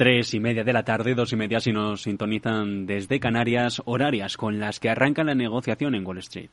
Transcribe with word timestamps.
Tres 0.00 0.32
y 0.32 0.40
media 0.40 0.64
de 0.64 0.72
la 0.72 0.82
tarde, 0.82 1.14
dos 1.14 1.30
y 1.34 1.36
media 1.36 1.60
si 1.60 1.72
nos 1.72 2.04
sintonizan 2.04 2.86
desde 2.86 3.20
Canarias, 3.20 3.82
horarias 3.84 4.38
con 4.38 4.58
las 4.58 4.80
que 4.80 4.88
arranca 4.88 5.24
la 5.24 5.34
negociación 5.34 5.94
en 5.94 6.06
Wall 6.06 6.16
Street. 6.20 6.48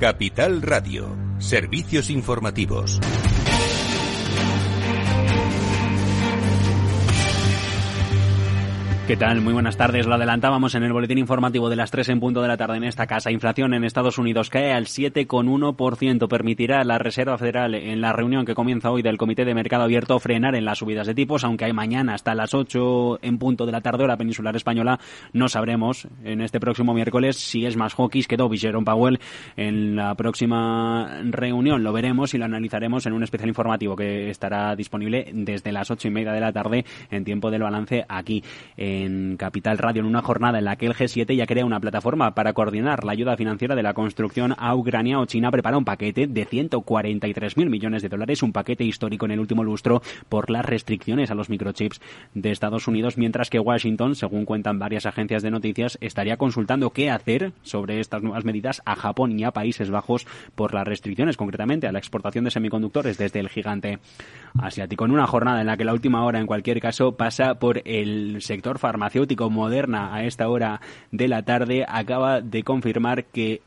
Capital 0.00 0.60
Radio, 0.60 1.16
servicios 1.38 2.10
informativos. 2.10 2.98
¿Qué 9.08 9.16
tal? 9.16 9.40
Muy 9.40 9.54
buenas 9.54 9.78
tardes. 9.78 10.06
Lo 10.06 10.16
adelantábamos 10.16 10.74
en 10.74 10.82
el 10.82 10.92
boletín 10.92 11.16
informativo 11.16 11.70
de 11.70 11.76
las 11.76 11.90
3 11.90 12.10
en 12.10 12.20
punto 12.20 12.42
de 12.42 12.48
la 12.48 12.58
tarde 12.58 12.76
en 12.76 12.84
esta 12.84 13.06
casa. 13.06 13.30
Inflación 13.30 13.72
en 13.72 13.82
Estados 13.82 14.18
Unidos 14.18 14.50
cae 14.50 14.70
al 14.70 14.84
7,1%. 14.84 16.28
Permitirá 16.28 16.84
la 16.84 16.98
Reserva 16.98 17.38
Federal 17.38 17.74
en 17.74 18.02
la 18.02 18.12
reunión 18.12 18.44
que 18.44 18.54
comienza 18.54 18.90
hoy 18.90 19.00
del 19.00 19.16
Comité 19.16 19.46
de 19.46 19.54
Mercado 19.54 19.84
Abierto 19.84 20.18
frenar 20.18 20.54
en 20.56 20.66
las 20.66 20.80
subidas 20.80 21.06
de 21.06 21.14
tipos, 21.14 21.42
aunque 21.42 21.64
hay 21.64 21.72
mañana 21.72 22.12
hasta 22.12 22.34
las 22.34 22.52
8 22.52 23.20
en 23.22 23.38
punto 23.38 23.64
de 23.64 23.72
la 23.72 23.80
tarde 23.80 24.04
hora 24.04 24.18
peninsular 24.18 24.54
española. 24.54 25.00
No 25.32 25.48
sabremos 25.48 26.06
en 26.22 26.42
este 26.42 26.60
próximo 26.60 26.92
miércoles 26.92 27.38
si 27.38 27.64
es 27.64 27.78
más 27.78 27.94
hawkish 27.94 28.26
que 28.26 28.36
Dovish 28.36 28.60
Jerome 28.60 28.84
Powell 28.84 29.20
en 29.56 29.96
la 29.96 30.14
próxima 30.16 31.22
reunión. 31.30 31.82
Lo 31.82 31.94
veremos 31.94 32.34
y 32.34 32.38
lo 32.38 32.44
analizaremos 32.44 33.06
en 33.06 33.14
un 33.14 33.22
especial 33.22 33.48
informativo 33.48 33.96
que 33.96 34.28
estará 34.28 34.76
disponible 34.76 35.30
desde 35.32 35.72
las 35.72 35.90
8 35.90 36.08
y 36.08 36.10
media 36.10 36.32
de 36.32 36.40
la 36.40 36.52
tarde 36.52 36.84
en 37.10 37.24
tiempo 37.24 37.50
del 37.50 37.62
balance 37.62 38.04
aquí 38.06 38.44
en 39.04 39.36
Capital 39.36 39.78
Radio 39.78 40.00
en 40.00 40.06
una 40.06 40.22
jornada 40.22 40.58
en 40.58 40.64
la 40.64 40.76
que 40.76 40.86
el 40.86 40.94
G7 40.94 41.34
ya 41.34 41.46
crea 41.46 41.64
una 41.64 41.80
plataforma 41.80 42.34
para 42.34 42.52
coordinar 42.52 43.04
la 43.04 43.12
ayuda 43.12 43.36
financiera 43.36 43.74
de 43.74 43.82
la 43.82 43.94
construcción 43.94 44.54
a 44.58 44.74
Ucrania 44.74 45.18
o 45.20 45.26
China 45.26 45.50
prepara 45.50 45.78
un 45.78 45.84
paquete 45.84 46.26
de 46.26 46.46
143.000 46.46 47.68
millones 47.68 48.02
de 48.02 48.08
dólares, 48.08 48.42
un 48.42 48.52
paquete 48.52 48.84
histórico 48.84 49.26
en 49.26 49.32
el 49.32 49.40
último 49.40 49.64
lustro 49.64 50.02
por 50.28 50.50
las 50.50 50.64
restricciones 50.64 51.30
a 51.30 51.34
los 51.34 51.48
microchips 51.48 52.00
de 52.34 52.50
Estados 52.50 52.88
Unidos, 52.88 53.18
mientras 53.18 53.50
que 53.50 53.60
Washington, 53.60 54.14
según 54.14 54.44
cuentan 54.44 54.78
varias 54.78 55.06
agencias 55.06 55.42
de 55.42 55.50
noticias, 55.50 55.98
estaría 56.00 56.36
consultando 56.36 56.90
qué 56.90 57.10
hacer 57.10 57.52
sobre 57.62 58.00
estas 58.00 58.22
nuevas 58.22 58.44
medidas 58.44 58.82
a 58.84 58.96
Japón 58.96 59.38
y 59.38 59.44
a 59.44 59.52
Países 59.52 59.90
Bajos 59.90 60.26
por 60.54 60.74
las 60.74 60.86
restricciones, 60.86 61.36
concretamente 61.36 61.86
a 61.86 61.92
la 61.92 61.98
exportación 61.98 62.44
de 62.44 62.50
semiconductores 62.50 63.18
desde 63.18 63.40
el 63.40 63.48
gigante 63.48 63.98
asiático. 64.60 65.04
En 65.04 65.12
una 65.12 65.26
jornada 65.26 65.60
en 65.60 65.66
la 65.66 65.76
que 65.76 65.84
la 65.84 65.92
última 65.92 66.24
hora, 66.24 66.40
en 66.40 66.46
cualquier 66.46 66.80
caso, 66.80 67.12
pasa 67.12 67.54
por 67.54 67.82
el 67.84 68.40
sector 68.42 68.78
farmacéutico 68.78 68.87
Moderna 69.50 70.14
a 70.14 70.24
esta 70.24 70.48
hora 70.48 70.80
de 71.10 71.28
la 71.28 71.42
tarde 71.42 71.84
acaba 71.88 72.40
de 72.40 72.62
confirmar 72.62 73.24
que 73.24 73.60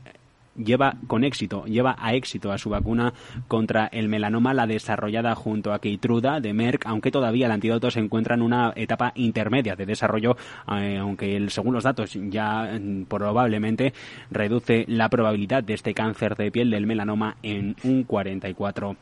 lleva 0.56 0.96
con 1.06 1.24
éxito, 1.24 1.64
lleva 1.64 1.96
a 1.98 2.14
éxito 2.14 2.52
a 2.52 2.58
su 2.58 2.70
vacuna 2.70 3.12
contra 3.48 3.86
el 3.86 4.08
melanoma, 4.08 4.54
la 4.54 4.66
desarrollada 4.66 5.34
junto 5.34 5.72
a 5.72 5.80
Keytruda 5.80 6.40
de 6.40 6.52
Merck, 6.52 6.86
aunque 6.86 7.10
todavía 7.10 7.46
el 7.46 7.52
antídoto 7.52 7.90
se 7.90 8.00
encuentra 8.00 8.34
en 8.34 8.42
una 8.42 8.72
etapa 8.76 9.12
intermedia 9.14 9.76
de 9.76 9.86
desarrollo, 9.86 10.36
eh, 10.70 10.98
aunque 11.00 11.36
el, 11.36 11.50
según 11.50 11.74
los 11.74 11.84
datos 11.84 12.12
ya 12.14 12.78
mm, 12.78 13.04
probablemente 13.04 13.92
reduce 14.30 14.84
la 14.88 15.08
probabilidad 15.08 15.64
de 15.64 15.74
este 15.74 15.94
cáncer 15.94 16.36
de 16.36 16.50
piel 16.50 16.70
del 16.70 16.86
melanoma 16.86 17.36
en 17.42 17.76
un 17.84 18.04
44 18.04 18.96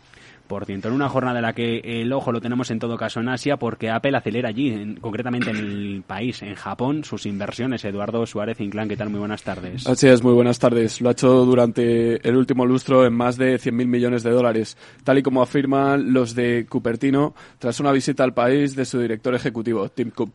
en 0.58 0.92
una 0.92 1.08
jornada 1.08 1.38
en 1.38 1.42
la 1.42 1.52
que 1.52 1.78
el 1.78 2.12
ojo 2.12 2.32
lo 2.32 2.40
tenemos 2.40 2.70
en 2.70 2.80
todo 2.80 2.96
caso 2.96 3.20
en 3.20 3.28
Asia 3.28 3.56
porque 3.56 3.88
Apple 3.88 4.16
acelera 4.16 4.48
allí, 4.48 4.96
concretamente 5.00 5.50
en 5.50 5.56
el 5.56 6.02
país, 6.04 6.42
en 6.42 6.56
Japón, 6.56 7.04
sus 7.04 7.24
inversiones. 7.26 7.84
Eduardo 7.84 8.26
Suárez 8.26 8.60
Inclán, 8.60 8.88
¿qué 8.88 8.96
tal? 8.96 9.10
Muy 9.10 9.20
buenas 9.20 9.44
tardes. 9.44 9.86
Así 9.86 10.08
es, 10.08 10.22
muy 10.24 10.32
buenas 10.32 10.58
tardes. 10.58 11.00
Lo 11.00 11.08
ha 11.08 11.12
hecho 11.12 11.44
durante 11.44 12.26
el 12.28 12.36
último 12.36 12.66
lustro 12.66 13.06
en 13.06 13.14
más 13.14 13.36
de 13.36 13.56
100.000 13.56 13.86
millones 13.86 14.22
de 14.24 14.30
dólares, 14.30 14.76
tal 15.04 15.18
y 15.18 15.22
como 15.22 15.40
afirman 15.40 16.12
los 16.12 16.34
de 16.34 16.66
Cupertino 16.68 17.34
tras 17.58 17.78
una 17.78 17.92
visita 17.92 18.24
al 18.24 18.34
país 18.34 18.74
de 18.74 18.84
su 18.84 18.98
director 18.98 19.34
ejecutivo, 19.34 19.88
Tim 19.88 20.10
Cook. 20.10 20.32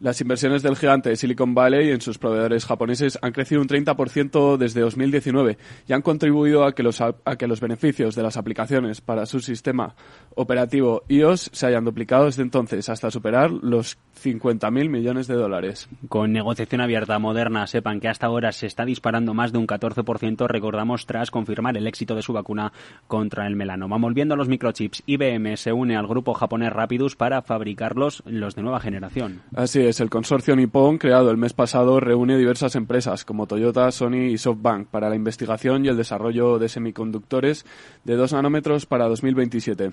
Las 0.00 0.20
inversiones 0.20 0.62
del 0.62 0.76
gigante 0.76 1.08
de 1.08 1.16
Silicon 1.16 1.56
Valley 1.56 1.90
en 1.90 2.00
sus 2.00 2.18
proveedores 2.18 2.64
japoneses 2.64 3.18
han 3.20 3.32
crecido 3.32 3.60
un 3.60 3.66
30% 3.66 4.56
desde 4.56 4.80
2019 4.80 5.58
y 5.88 5.92
han 5.92 6.02
contribuido 6.02 6.64
a 6.64 6.72
que, 6.72 6.84
los, 6.84 7.00
a 7.00 7.14
que 7.36 7.48
los 7.48 7.60
beneficios 7.60 8.14
de 8.14 8.22
las 8.22 8.36
aplicaciones 8.36 9.00
para 9.00 9.26
su 9.26 9.40
sistema 9.40 9.96
operativo 10.36 11.02
iOS 11.08 11.50
se 11.52 11.66
hayan 11.66 11.84
duplicado 11.84 12.26
desde 12.26 12.42
entonces 12.42 12.88
hasta 12.88 13.10
superar 13.10 13.50
los 13.50 13.98
50.000 14.22 14.88
millones 14.88 15.26
de 15.26 15.34
dólares. 15.34 15.88
Con 16.08 16.32
negociación 16.32 16.80
abierta 16.80 17.18
moderna, 17.18 17.66
sepan 17.66 17.98
que 17.98 18.08
hasta 18.08 18.26
ahora 18.26 18.52
se 18.52 18.66
está 18.66 18.84
disparando 18.84 19.34
más 19.34 19.52
de 19.52 19.58
un 19.58 19.66
14%, 19.66 20.46
recordamos, 20.46 21.06
tras 21.06 21.32
confirmar 21.32 21.76
el 21.76 21.88
éxito 21.88 22.14
de 22.14 22.22
su 22.22 22.32
vacuna 22.32 22.72
contra 23.08 23.48
el 23.48 23.56
melanoma. 23.56 23.98
Volviendo 23.98 24.34
a 24.34 24.36
los 24.36 24.48
microchips, 24.48 25.02
IBM 25.06 25.56
se 25.56 25.72
une 25.72 25.96
al 25.96 26.06
grupo 26.06 26.34
japonés 26.34 26.72
Rapidus 26.72 27.16
para 27.16 27.42
fabricarlos 27.42 28.22
los 28.26 28.54
de 28.54 28.62
nueva 28.62 28.78
generación. 28.78 29.42
Así 29.54 29.87
el 29.88 30.10
consorcio 30.10 30.54
Nippon, 30.54 30.98
creado 30.98 31.30
el 31.30 31.38
mes 31.38 31.54
pasado, 31.54 31.98
reúne 31.98 32.36
diversas 32.36 32.76
empresas 32.76 33.24
como 33.24 33.46
Toyota, 33.46 33.90
Sony 33.90 34.28
y 34.30 34.36
SoftBank 34.36 34.88
para 34.88 35.08
la 35.08 35.16
investigación 35.16 35.84
y 35.84 35.88
el 35.88 35.96
desarrollo 35.96 36.58
de 36.58 36.68
semiconductores 36.68 37.64
de 38.04 38.14
2 38.14 38.34
nanómetros 38.34 38.84
para 38.84 39.08
2027. 39.08 39.90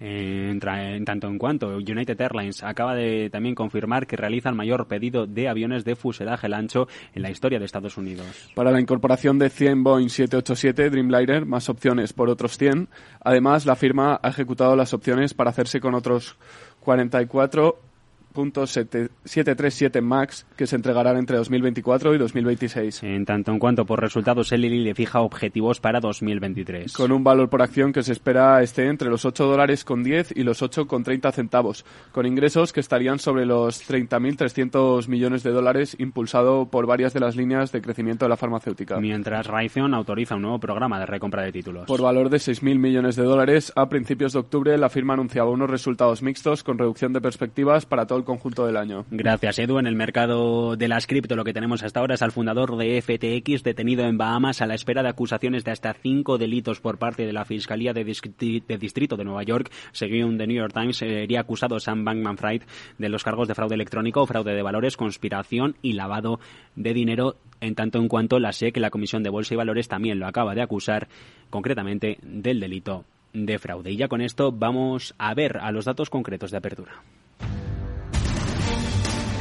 En, 0.00 0.60
en, 0.60 1.04
tanto 1.04 1.28
en 1.28 1.38
cuanto 1.38 1.68
United 1.76 2.20
Airlines 2.20 2.62
acaba 2.62 2.94
de 2.94 3.30
también 3.30 3.54
confirmar 3.54 4.06
que 4.06 4.16
realiza 4.16 4.50
el 4.50 4.54
mayor 4.54 4.86
pedido 4.86 5.26
de 5.26 5.48
aviones 5.48 5.84
de 5.84 5.96
fuselaje 5.96 6.52
ancho 6.52 6.88
en 7.14 7.22
la 7.22 7.30
historia 7.30 7.58
de 7.58 7.64
Estados 7.64 7.96
Unidos. 7.96 8.50
Para 8.54 8.70
la 8.70 8.80
incorporación 8.80 9.38
de 9.38 9.48
100 9.48 9.82
Boeing 9.82 10.08
787 10.08 10.90
Dreamliner, 10.90 11.46
más 11.46 11.70
opciones 11.70 12.12
por 12.12 12.28
otros 12.28 12.58
100. 12.58 12.88
Además, 13.20 13.64
la 13.64 13.76
firma 13.76 14.20
ha 14.22 14.28
ejecutado 14.28 14.76
las 14.76 14.92
opciones 14.92 15.32
para 15.32 15.50
hacerse 15.50 15.80
con 15.80 15.94
otros 15.94 16.36
44 16.80 17.91
737 18.32 20.00
MAX 20.00 20.46
que 20.56 20.66
se 20.66 20.76
entregarán 20.76 21.16
entre 21.16 21.36
2024 21.36 22.14
y 22.14 22.18
2026. 22.18 23.02
En 23.02 23.24
tanto 23.24 23.52
en 23.52 23.58
cuanto 23.58 23.84
por 23.84 24.00
resultados, 24.00 24.52
el 24.52 24.62
le 24.62 24.94
fija 24.94 25.20
objetivos 25.20 25.80
para 25.80 26.00
2023. 26.00 26.92
Con 26.92 27.12
un 27.12 27.22
valor 27.22 27.48
por 27.48 27.62
acción 27.62 27.92
que 27.92 28.02
se 28.02 28.12
espera 28.12 28.62
esté 28.62 28.86
entre 28.88 29.10
los 29.10 29.24
8 29.24 29.44
dólares 29.44 29.84
con 29.84 30.02
10 30.02 30.32
y 30.36 30.44
los 30.44 30.62
8 30.62 30.86
con 30.86 31.02
30 31.02 31.32
centavos, 31.32 31.84
con 32.12 32.26
ingresos 32.26 32.72
que 32.72 32.80
estarían 32.80 33.18
sobre 33.18 33.44
los 33.44 33.88
30.300 33.88 35.08
millones 35.08 35.42
de 35.42 35.50
dólares 35.50 35.96
impulsado 35.98 36.66
por 36.66 36.86
varias 36.86 37.12
de 37.12 37.20
las 37.20 37.36
líneas 37.36 37.72
de 37.72 37.82
crecimiento 37.82 38.24
de 38.24 38.30
la 38.30 38.36
farmacéutica. 38.36 38.98
Mientras 38.98 39.46
Raytheon 39.46 39.94
autoriza 39.94 40.36
un 40.36 40.42
nuevo 40.42 40.58
programa 40.58 40.98
de 40.98 41.06
recompra 41.06 41.42
de 41.42 41.52
títulos. 41.52 41.86
Por 41.86 42.00
valor 42.00 42.30
de 42.30 42.38
6.000 42.38 42.78
millones 42.78 43.16
de 43.16 43.24
dólares, 43.24 43.72
a 43.76 43.88
principios 43.88 44.32
de 44.32 44.38
octubre 44.38 44.78
la 44.78 44.88
firma 44.88 45.14
anunciaba 45.14 45.50
unos 45.50 45.70
resultados 45.70 46.22
mixtos 46.22 46.62
con 46.62 46.78
reducción 46.78 47.12
de 47.12 47.20
perspectivas 47.20 47.86
para 47.86 48.06
todo 48.06 48.21
conjunto 48.24 48.66
del 48.66 48.76
año. 48.76 49.04
Gracias, 49.10 49.58
Edu. 49.58 49.78
En 49.78 49.86
el 49.86 49.96
mercado 49.96 50.76
de 50.76 50.88
las 50.88 51.06
cripto 51.06 51.36
lo 51.36 51.44
que 51.44 51.52
tenemos 51.52 51.82
hasta 51.82 52.00
ahora 52.00 52.14
es 52.14 52.22
al 52.22 52.32
fundador 52.32 52.76
de 52.76 53.00
FTX 53.00 53.62
detenido 53.62 54.04
en 54.04 54.18
Bahamas 54.18 54.62
a 54.62 54.66
la 54.66 54.74
espera 54.74 55.02
de 55.02 55.08
acusaciones 55.08 55.64
de 55.64 55.70
hasta 55.70 55.94
cinco 55.94 56.38
delitos 56.38 56.80
por 56.80 56.98
parte 56.98 57.26
de 57.26 57.32
la 57.32 57.44
Fiscalía 57.44 57.92
de, 57.92 58.04
Distrito 58.04 59.16
de 59.16 59.24
Nueva 59.24 59.42
York. 59.42 59.70
Según 59.92 60.38
The 60.38 60.46
New 60.46 60.56
York 60.56 60.74
Times, 60.74 60.96
sería 60.96 61.40
acusado 61.40 61.80
Sam 61.80 62.04
Bankman-Fried 62.04 62.62
de 62.98 63.08
los 63.08 63.24
cargos 63.24 63.48
de 63.48 63.54
fraude 63.54 63.74
electrónico, 63.74 64.26
fraude 64.26 64.54
de 64.54 64.62
valores, 64.62 64.96
conspiración 64.96 65.76
y 65.82 65.94
lavado 65.94 66.40
de 66.76 66.94
dinero, 66.94 67.36
en 67.60 67.74
tanto 67.74 67.98
en 67.98 68.08
cuanto 68.08 68.38
la 68.38 68.52
SEC, 68.52 68.76
la 68.78 68.90
Comisión 68.90 69.22
de 69.22 69.30
Bolsa 69.30 69.54
y 69.54 69.56
Valores, 69.56 69.88
también 69.88 70.18
lo 70.18 70.26
acaba 70.26 70.54
de 70.54 70.62
acusar 70.62 71.08
concretamente 71.50 72.18
del 72.22 72.60
delito 72.60 73.04
de 73.32 73.58
fraude. 73.58 73.92
Y 73.92 73.96
ya 73.96 74.08
con 74.08 74.20
esto 74.20 74.52
vamos 74.52 75.14
a 75.18 75.34
ver 75.34 75.58
a 75.58 75.72
los 75.72 75.84
datos 75.84 76.10
concretos 76.10 76.50
de 76.50 76.58
apertura. 76.58 77.02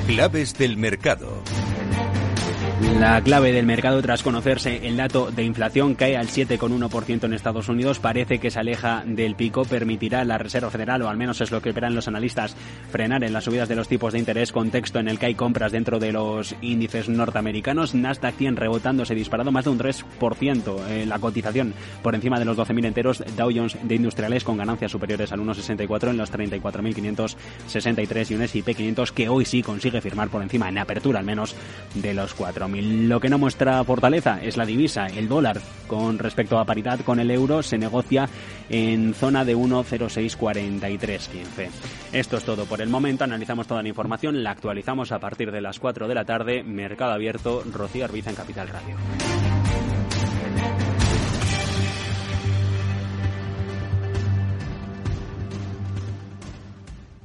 Claves 0.07 0.57
del 0.57 0.77
mercado. 0.77 1.41
La 3.01 3.21
clave 3.23 3.51
del 3.51 3.65
mercado 3.65 4.01
tras 4.01 4.23
conocerse 4.23 4.87
el 4.87 4.97
dato 4.97 5.31
de 5.31 5.43
inflación 5.43 5.95
cae 5.95 6.17
al 6.17 6.27
7,1% 6.27 7.25
en 7.25 7.33
Estados 7.33 7.67
Unidos. 7.67 7.99
Parece 7.99 8.39
que 8.39 8.49
se 8.49 8.59
aleja 8.59 9.03
del 9.05 9.35
pico. 9.35 9.65
Permitirá 9.65 10.23
la 10.23 10.37
Reserva 10.37 10.69
Federal, 10.69 11.01
o 11.01 11.09
al 11.09 11.17
menos 11.17 11.41
es 11.41 11.51
lo 11.51 11.61
que 11.61 11.69
esperan 11.69 11.93
los 11.93 12.07
analistas, 12.07 12.55
frenar 12.91 13.23
en 13.23 13.33
las 13.33 13.43
subidas 13.43 13.69
de 13.69 13.75
los 13.75 13.87
tipos 13.87 14.13
de 14.13 14.19
interés. 14.19 14.51
Contexto 14.51 14.99
en 14.99 15.09
el 15.09 15.19
que 15.19 15.27
hay 15.27 15.35
compras 15.35 15.71
dentro 15.71 15.99
de 15.99 16.11
los 16.11 16.55
índices 16.61 17.07
norteamericanos. 17.07 17.93
Nasdaq 17.93 18.35
100 18.35 18.55
rebotando, 18.55 19.05
se 19.05 19.13
disparado 19.13 19.51
más 19.51 19.65
de 19.65 19.71
un 19.71 19.79
3%. 19.79 20.87
Eh, 20.89 21.05
la 21.05 21.19
cotización 21.19 21.73
por 22.01 22.15
encima 22.15 22.39
de 22.39 22.45
los 22.45 22.57
12.000 22.57 22.85
enteros. 22.85 23.23
Dow 23.35 23.51
Jones 23.53 23.77
de 23.83 23.95
industriales 23.95 24.43
con 24.43 24.57
ganancias 24.57 24.91
superiores 24.91 25.31
al 25.31 25.41
1,64 25.41 26.09
en 26.09 26.17
los 26.17 26.31
34.563 26.31 28.31
y 28.31 28.35
un 28.35 28.41
S&P 28.41 28.73
500 28.73 29.11
que 29.11 29.29
hoy 29.29 29.45
sí 29.45 29.61
consigue 29.61 30.01
firmar 30.01 30.29
por 30.29 30.41
encima, 30.41 30.69
en 30.69 30.77
apertura 30.77 31.19
al 31.19 31.25
menos, 31.25 31.55
de 31.95 32.13
los 32.13 32.37
4.000. 32.37 32.70
Lo 32.73 33.19
que 33.19 33.29
no 33.29 33.37
muestra 33.37 33.83
fortaleza 33.83 34.39
es 34.41 34.57
la 34.57 34.65
divisa. 34.65 35.05
El 35.07 35.27
dólar 35.27 35.59
con 35.87 36.17
respecto 36.19 36.59
a 36.59 36.65
paridad 36.65 36.99
con 37.01 37.19
el 37.19 37.31
euro 37.31 37.63
se 37.63 37.77
negocia 37.77 38.29
en 38.69 39.13
zona 39.13 39.43
de 39.43 39.55
1,064315. 39.55 41.69
Esto 42.13 42.37
es 42.37 42.43
todo 42.43 42.65
por 42.65 42.81
el 42.81 42.89
momento. 42.89 43.23
Analizamos 43.23 43.67
toda 43.67 43.83
la 43.83 43.89
información, 43.89 44.43
la 44.43 44.51
actualizamos 44.51 45.11
a 45.11 45.19
partir 45.19 45.51
de 45.51 45.61
las 45.61 45.79
4 45.79 46.07
de 46.07 46.15
la 46.15 46.25
tarde. 46.25 46.63
Mercado 46.63 47.13
abierto, 47.13 47.63
Rocío 47.71 48.05
Arbiza 48.05 48.29
en 48.29 48.35
Capital 48.35 48.69
Radio. 48.69 48.95